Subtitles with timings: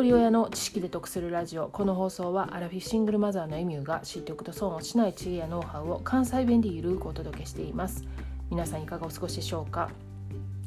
[0.00, 1.68] 一人親の知識で得するラジオ。
[1.68, 8.06] この放送はアラフィフシングルマザーのエミューが知っておくと損をしない知恵やノウハウを関西弁でゆるくお届けしています。
[8.50, 9.90] 皆さんいかがお過ごしでしょうか、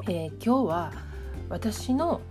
[0.04, 0.94] えー、今日は
[1.50, 2.22] 私の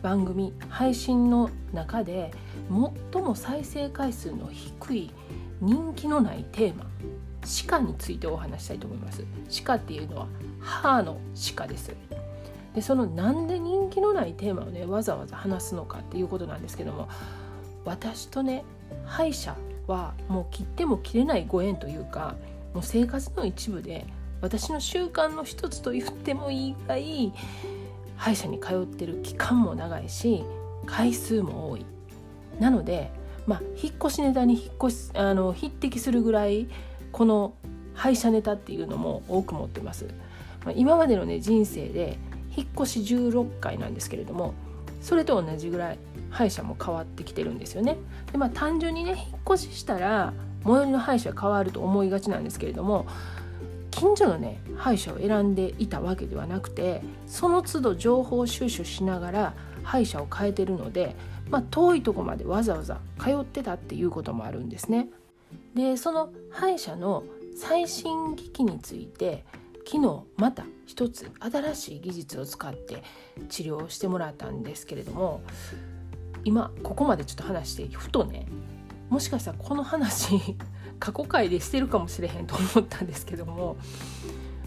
[0.00, 2.30] 番組配信の中で
[3.12, 5.10] 最も再生回数の低い
[5.60, 6.86] 人気のないテーマ
[7.68, 9.22] 鹿についてお話したいと思います。
[9.66, 10.26] 鹿っていうのは
[10.60, 11.20] 歯の
[11.54, 11.94] 鹿です。
[12.78, 17.08] でそのなんで人気のないテーマをねわざわざ話すのかっていうことなんですけども
[17.84, 18.62] 私とね
[19.04, 19.56] 歯医者
[19.88, 22.36] はもう切っても切れないご縁というか
[22.74, 24.06] もう生活の一部で
[24.40, 27.32] 私の習慣の一つと言ってもいいぐらい
[28.16, 30.44] 歯医者に通ってる期間も長いし
[30.86, 31.84] 回数も多い。
[32.60, 33.10] なので
[33.48, 36.68] まあ引っ越しネタに引っ越しあの匹敵するぐらい
[37.10, 37.54] この
[37.94, 40.04] 歯医者ネタっていうのも多く持ってます、
[40.64, 42.18] まあ、今までのね人生で
[42.58, 44.54] 引っ越し16回なんですけれども
[45.00, 45.98] それと同じぐらい
[46.30, 47.96] 歯医者も変わってきてるんですよね
[48.32, 50.32] でまあ単純にね引っ越ししたら
[50.64, 53.06] 最寄りの歯医者変わると思いがちなんですけれども
[53.90, 61.16] 近所のね歯医者を選んでいたわけではなくてその都度情報収集しながら歯医者を変えてるので、
[61.50, 65.08] まあ、遠いとこまでわざわざ通ってたっていうこともあるんですね。
[65.74, 67.24] でその歯医者の
[67.56, 69.44] 最新機器について
[69.90, 73.02] 昨日また一つ新しい技術を使って
[73.48, 75.40] 治療をしてもらったんですけれども
[76.44, 78.46] 今ここまでちょっと話してふとね
[79.08, 80.38] もしかしたらこの話
[81.00, 83.78] 過去回でしてるかもしれへんと思ったんですけども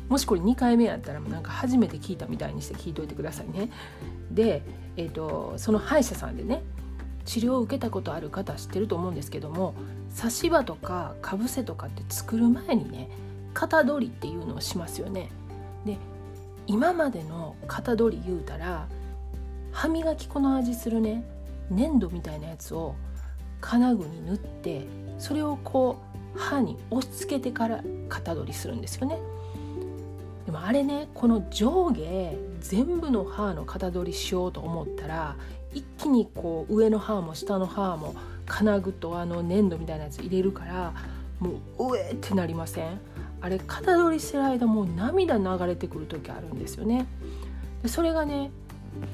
[0.10, 3.70] もしこれ2回目やったらなんか初めて聞いたみたいにして聞いといてくださいね。
[4.30, 4.62] で、
[4.98, 6.64] えーと、その歯医者さんでね
[7.24, 9.76] 治療を受けたことある方知ってると思うんですけども
[10.10, 13.10] 差し歯とかかぶせとかって作る前にね
[13.54, 15.30] 型取りっていうのをしますよね。
[15.86, 15.98] で
[16.68, 18.88] 今までの型取り言うたら
[19.72, 21.24] 歯磨き粉の味するね
[21.70, 22.96] 粘土みたいなやつを
[23.60, 24.86] 金具に塗って
[25.18, 25.98] それをこ
[26.36, 29.18] う歯に押し付けてから型取りするんですよね。
[30.46, 35.36] でもあれねこの上下全部の歯の型取りしようと思ったら
[35.74, 38.16] 一気にこう上の歯も下の歯も
[38.46, 40.94] 金具とあの粘土みたいなやつ入れるから
[41.40, 43.00] もううえってなりません？
[43.42, 47.08] あれ型取りしてる間もう涙流れてくる時あるんですよね。
[47.82, 48.52] でそれがね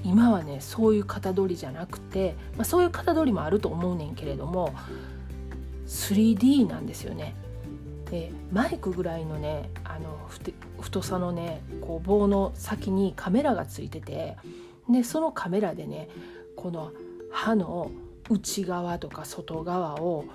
[0.04, 4.74] 今はねそういう型取りじゃなくて、まあ、そういう型取りもあると思うねんけれども
[5.88, 7.36] 3D なんですよね。
[8.10, 10.30] でマイクぐらいのねあの
[10.80, 14.38] 太さのねこう棒の先にカメラがついてて
[14.90, 16.10] でそのカメラでね
[16.56, 16.92] この
[17.32, 17.92] 歯の
[18.30, 20.26] 内側とか外側を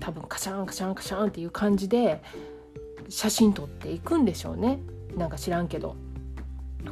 [0.00, 2.22] 多分カシャンカシャンカシャンっていう感じで
[3.12, 4.78] 写真撮っていくんでしょうね
[5.18, 5.96] なんか知らんけど。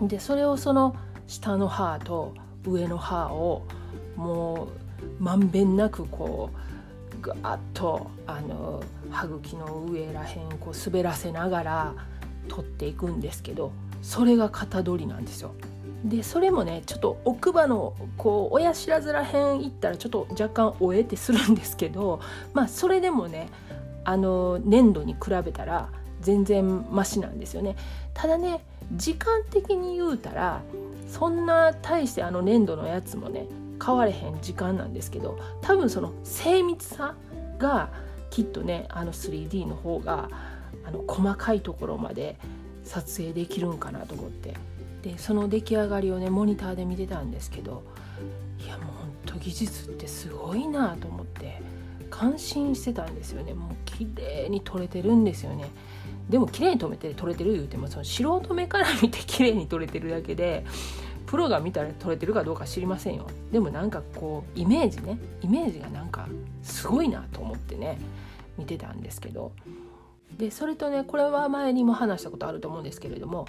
[0.02, 0.94] でそれをその
[1.26, 3.62] 下の歯と上の歯を
[4.16, 4.68] も
[5.20, 11.94] うまんべんなくこうぐわっとあの歯茎の上らへんこう滑らせながら
[12.48, 15.54] 取っていくんですけどそれが型取りなんですよ。
[16.04, 22.20] でそれもねちょっと奥歯のこう親知らずらへん行ったらちょっと若干おえってするんですけど
[22.52, 23.48] まあそれでもね
[24.04, 25.88] あの粘土に比べたら
[26.20, 27.76] 全然マシなんですよね。
[28.14, 30.62] ただね時間的に言うたら
[31.08, 33.46] そんな大してあの粘土のやつもね
[33.84, 37.14] 変われへん時間なんですけど多分その精密さ
[37.58, 37.90] が
[38.30, 40.28] きっとねあの 3D の方が
[40.84, 42.36] あの細かいところまで
[42.84, 44.54] 撮影できるんかなと思って
[45.02, 47.82] でその出来上がりをねモニターで見てたんですけど
[48.64, 51.62] いやもうほんと技術ってすごいなと思って
[52.10, 53.54] 感心してたんですよね。
[53.54, 55.70] もう綺麗に撮れてるんですよね。
[56.28, 60.64] でも綺麗に撮れて撮れてる言うてもその素人目から見て綺麗に撮れてるだけで
[61.26, 63.26] プロが見たら撮れてるかどうか知りませんよ。
[63.50, 66.28] でもなんかこうイメージねイメージがなんか
[66.62, 67.98] すごいなと思ってね
[68.58, 69.52] 見てたんですけど。
[70.36, 73.46] でそれとねこれは前にも話したことあると思うんですけれども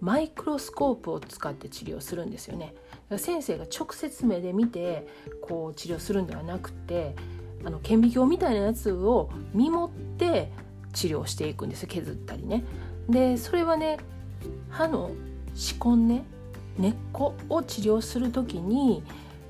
[0.00, 2.74] マイクロスコープを使って治療するんですよね。
[3.16, 5.06] 先生が直接目で見て
[5.40, 7.14] こう治療するんではなくて
[7.64, 10.50] あの顕微鏡みたいなやつを見守って
[10.92, 12.64] 治療していくんです削ったりね。
[13.08, 13.98] でそれはね
[14.70, 15.10] 歯の
[15.54, 16.24] 歯根ね
[16.78, 19.02] 根っこを治療する時に、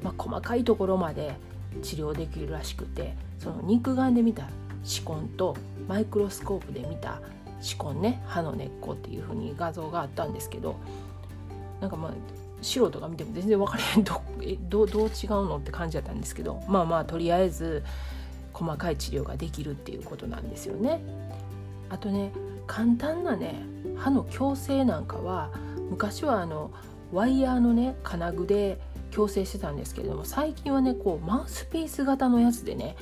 [0.03, 1.35] まあ、細かいところまで
[1.83, 4.49] 治療できるらしくてその肉眼で見た
[4.83, 5.57] 歯根と
[5.89, 7.21] マイクロスコープで見た
[7.61, 10.77] 歯根ね歯の根っこっていう風に画像があったんですけど
[11.81, 12.13] なんかまあ
[12.65, 14.23] 素人が見ても全然分からへんど
[14.69, 17.85] どどう違うのって感じだったんですけどまあまあとりあえず
[18.53, 21.01] 細かい治療ができるっていうことなんですよね。
[21.91, 22.33] あとね
[22.67, 23.63] 簡単なね
[23.97, 25.51] 歯の矯正なんかは
[25.91, 26.71] 昔はあの
[27.13, 28.79] ワイヤーのね金具で
[29.11, 32.97] 矯正してたんですけれども最近はねこうマウスピース型のやつでね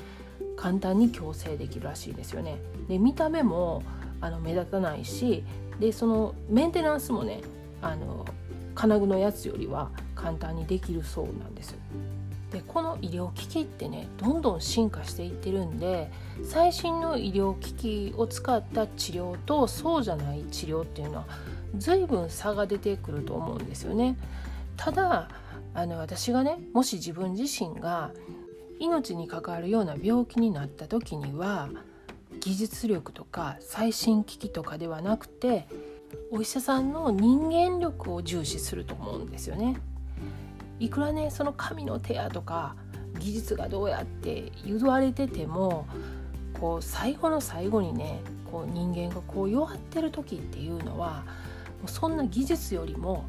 [0.57, 2.57] 簡単に矯正できるらしいですよね。
[2.89, 3.83] で見た目も
[4.21, 5.45] あの目立たないし
[5.81, 7.41] でそのメンテナンスもね
[7.81, 8.25] あの
[8.75, 11.77] 金具のやつよりは簡単にできるそうなんです。
[12.53, 16.11] でこの医療機器ってねどんどん進化していってるんで
[16.45, 21.27] 最新の医療機器を使った治療とそうじゃない治療っていうのは
[21.77, 24.19] 随分差が出てくると思うんですよね。
[24.77, 25.31] ただ
[25.75, 28.13] あの私がねもし自分自身が
[28.79, 31.71] 命に関わるような病気になった時には
[32.41, 35.67] 技術力とか最新機器とかではなくて
[36.31, 39.77] お医者さんの人間力を重視すると思うんですよね。
[40.79, 42.75] いくらねその神の手やとか
[43.19, 45.87] 技術がどうやって言われてても
[46.59, 48.21] こう最後の最後にね
[48.51, 51.25] こう人間がこう弱ってる時っていうのは
[51.81, 53.25] もうそんな技術よりも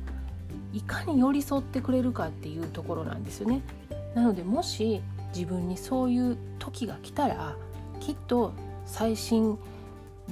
[0.72, 3.62] いかに寄り添ってくれるかっていうところなんですよね。
[4.16, 5.02] なのでもし
[5.34, 7.56] 自分にそういう時が来たら
[8.00, 8.54] きっと
[8.86, 9.58] 最新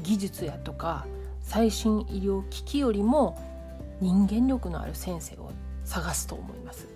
[0.03, 1.05] 技術やとか
[1.51, 3.37] 最新医療機器よりも
[3.99, 5.51] 人間力のある先生を
[5.83, 6.87] 探すと思います。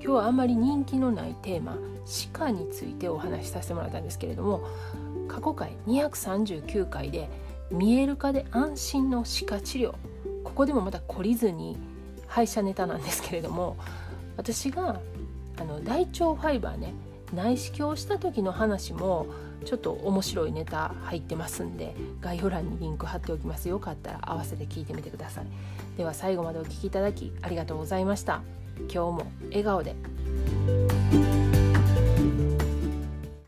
[0.00, 1.76] 今日はあんまり人気のないテーマ
[2.06, 4.64] 歯科についてお話しさせてもらったんですけれども
[5.26, 7.28] 過去回239回で
[7.72, 9.94] 見える化で安心の歯科治療
[10.44, 11.76] ここでもまた懲りずに
[12.28, 13.76] 歯医者ネタなんですけれども
[14.36, 15.00] 私が
[15.58, 16.94] あの大腸ファイバーね
[17.34, 19.26] 内視鏡した時の話も
[19.64, 25.46] ちょっと面白いネタ入ってますんで概要欄にリンク貼っておきますよかったら合わせて聞いてみてください。
[25.96, 28.42] では最後までお聴きいただきありがとうございました。
[28.80, 29.94] 今日も笑顔で。